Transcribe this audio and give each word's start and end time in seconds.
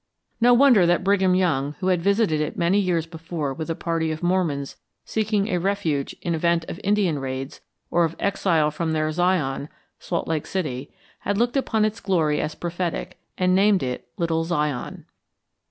No 0.41 0.55
wonder 0.55 0.87
that 0.87 1.03
Brigham 1.03 1.35
Young, 1.35 1.73
who 1.73 1.89
had 1.89 2.01
visited 2.01 2.41
it 2.41 2.57
many 2.57 2.79
years 2.79 3.05
before 3.05 3.53
with 3.53 3.69
a 3.69 3.75
party 3.75 4.11
of 4.11 4.23
Mormons 4.23 4.77
seeking 5.05 5.47
a 5.49 5.59
refuge 5.59 6.15
in 6.23 6.33
event 6.33 6.65
of 6.67 6.79
Indian 6.83 7.19
raids 7.19 7.61
or 7.91 8.03
of 8.03 8.15
exile 8.19 8.71
from 8.71 8.93
their 8.93 9.11
Zion, 9.11 9.69
Salt 9.99 10.27
Lake 10.27 10.47
City, 10.47 10.91
had 11.19 11.37
looked 11.37 11.55
upon 11.55 11.85
its 11.85 11.99
glory 11.99 12.41
as 12.41 12.55
prophetic, 12.55 13.19
and 13.37 13.53
named 13.53 13.83
it 13.83 14.07
Little 14.17 14.43
Zion. 14.43 15.05